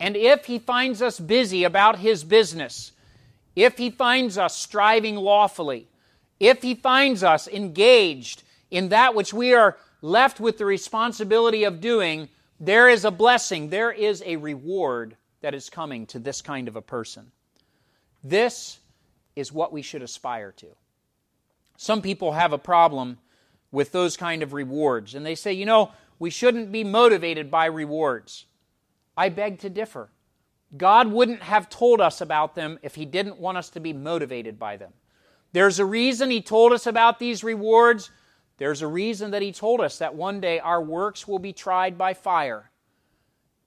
[0.00, 2.92] And if he finds us busy about his business,
[3.54, 5.86] if he finds us striving lawfully,
[6.40, 11.80] if he finds us engaged in that which we are left with the responsibility of
[11.80, 15.16] doing, there is a blessing, there is a reward
[15.46, 17.30] that is coming to this kind of a person.
[18.24, 18.80] This
[19.36, 20.66] is what we should aspire to.
[21.76, 23.18] Some people have a problem
[23.70, 27.66] with those kind of rewards, and they say, you know, we shouldn't be motivated by
[27.66, 28.46] rewards.
[29.16, 30.08] I beg to differ.
[30.76, 34.58] God wouldn't have told us about them if He didn't want us to be motivated
[34.58, 34.94] by them.
[35.52, 38.10] There's a reason He told us about these rewards.
[38.58, 41.96] There's a reason that He told us that one day our works will be tried
[41.96, 42.72] by fire.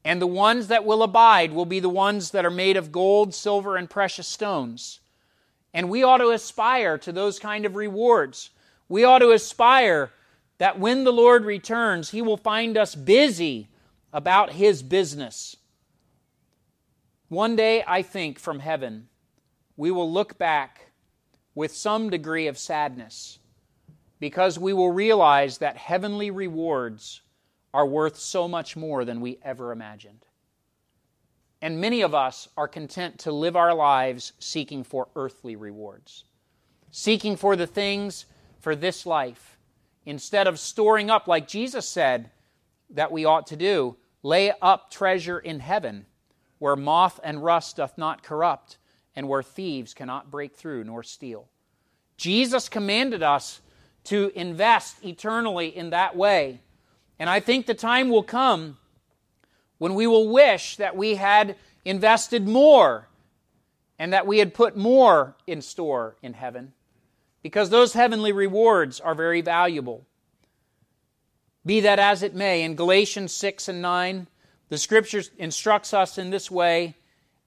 [0.06, 3.34] And the ones that will abide will be the ones that are made of gold,
[3.34, 5.02] silver, and precious stones.
[5.74, 8.50] And we ought to aspire to those kind of rewards.
[8.88, 10.12] We ought to aspire
[10.58, 13.68] that when the Lord returns, He will find us busy
[14.14, 15.56] about His business.
[17.28, 19.08] One day, I think, from heaven,
[19.78, 20.92] we will look back
[21.54, 23.40] with some degree of sadness
[24.20, 27.22] because we will realize that heavenly rewards
[27.74, 30.26] are worth so much more than we ever imagined.
[31.62, 36.24] And many of us are content to live our lives seeking for earthly rewards,
[36.92, 38.26] seeking for the things
[38.60, 39.58] for this life,
[40.06, 42.32] instead of storing up, like Jesus said
[42.90, 46.06] that we ought to do, lay up treasure in heaven,
[46.58, 48.78] where moth and rust doth not corrupt,
[49.16, 51.48] and where thieves cannot break through nor steal.
[52.18, 53.62] Jesus commanded us
[54.06, 56.62] to invest eternally in that way
[57.20, 58.78] and I think the time will come
[59.78, 63.08] when we will wish that we had invested more
[63.98, 66.74] and that we had put more in store in heaven
[67.44, 70.06] because those heavenly rewards are very valuable.
[71.66, 74.28] Be that as it may, in Galatians 6 and 9,
[74.70, 76.96] the scripture instructs us in this way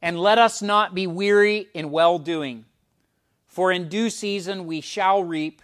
[0.03, 2.64] and let us not be weary in well doing,
[3.47, 5.62] for in due season we shall reap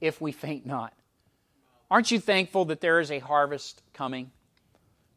[0.00, 0.94] if we faint not.
[1.90, 4.30] Aren't you thankful that there is a harvest coming?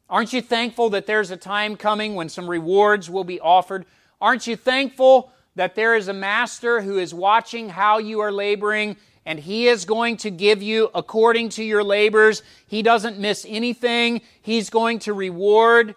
[0.09, 3.85] Aren't you thankful that there's a time coming when some rewards will be offered?
[4.19, 8.97] Aren't you thankful that there is a master who is watching how you are laboring
[9.25, 12.41] and he is going to give you according to your labors?
[12.67, 15.95] He doesn't miss anything, he's going to reward.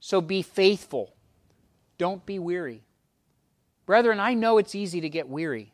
[0.00, 1.14] So be faithful.
[1.96, 2.84] Don't be weary.
[3.84, 5.72] Brethren, I know it's easy to get weary.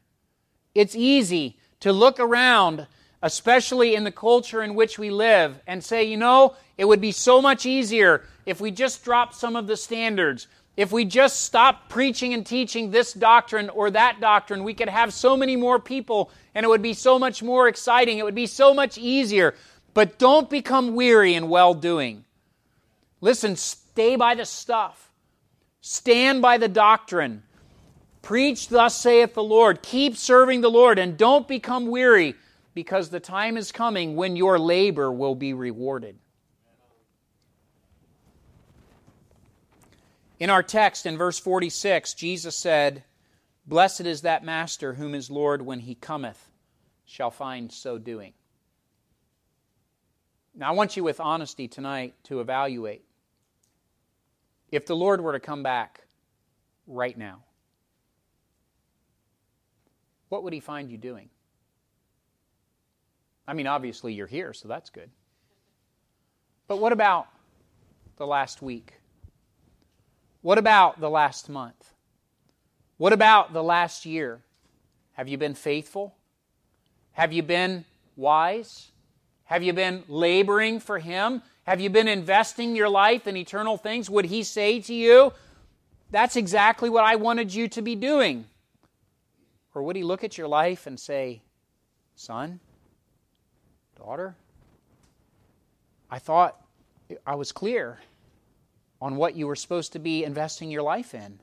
[0.75, 2.87] It's easy to look around,
[3.25, 7.11] especially in the culture in which we live, and say, you know, it would be
[7.11, 10.47] so much easier if we just dropped some of the standards.
[10.77, 15.11] If we just stopped preaching and teaching this doctrine or that doctrine, we could have
[15.14, 18.18] so many more people and it would be so much more exciting.
[18.18, 19.55] It would be so much easier.
[19.95, 22.27] But don't become weary in well doing.
[23.22, 25.11] Listen, stay by the stuff,
[25.81, 27.43] stand by the doctrine.
[28.20, 29.81] Preach, thus saith the Lord.
[29.81, 32.35] Keep serving the Lord and don't become weary
[32.75, 36.18] because the time is coming when your labor will be rewarded.
[40.41, 43.05] In our text in verse 46, Jesus said,
[43.66, 46.51] Blessed is that master whom his Lord, when he cometh,
[47.07, 48.35] shall find so doing.
[50.55, 53.05] Now, I want you with honesty tonight to evaluate.
[54.70, 56.03] If the Lord were to come back
[56.87, 57.45] right now,
[60.29, 61.31] what would he find you doing?
[63.47, 65.11] I mean, obviously you're here, so that's good.
[66.66, 67.26] But what about
[68.16, 68.95] the last week?
[70.40, 71.92] What about the last month?
[72.97, 74.40] What about the last year?
[75.12, 76.14] Have you been faithful?
[77.12, 77.84] Have you been
[78.16, 78.90] wise?
[79.45, 81.42] Have you been laboring for Him?
[81.64, 84.09] Have you been investing your life in eternal things?
[84.09, 85.32] Would He say to you,
[86.11, 88.47] That's exactly what I wanted you to be doing?
[89.74, 91.42] Or would he look at your life and say,
[92.14, 92.61] Son,
[93.97, 94.36] daughter,
[96.11, 96.61] I thought
[97.26, 97.99] I was clear
[99.01, 101.40] on what you were supposed to be investing your life in.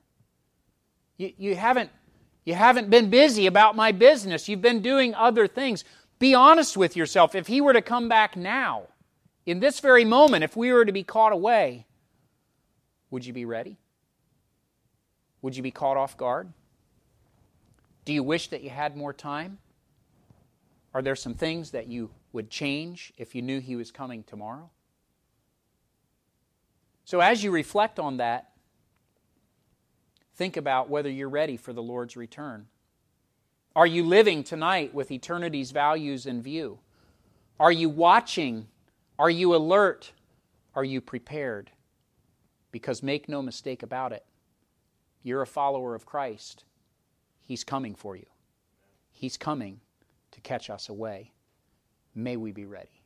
[1.17, 1.89] You, you, haven't,
[2.45, 5.83] you haven't been busy about my business, you've been doing other things.
[6.19, 7.35] Be honest with yourself.
[7.35, 8.83] If he were to come back now,
[9.45, 11.85] in this very moment, if we were to be caught away,
[13.09, 13.77] would you be ready?
[15.41, 16.51] Would you be caught off guard?
[18.05, 19.57] Do you wish that you had more time?
[20.93, 24.69] Are there some things that you would change if you knew He was coming tomorrow?
[27.05, 28.51] So, as you reflect on that,
[30.35, 32.67] think about whether you're ready for the Lord's return.
[33.75, 36.79] Are you living tonight with eternity's values in view?
[37.59, 38.67] Are you watching?
[39.17, 40.11] Are you alert?
[40.75, 41.71] Are you prepared?
[42.71, 44.25] Because make no mistake about it,
[45.23, 46.63] you're a follower of Christ.
[47.43, 48.25] He's coming for you.
[49.11, 49.81] He's coming
[50.31, 51.31] to catch us away.
[52.15, 53.00] May we be ready.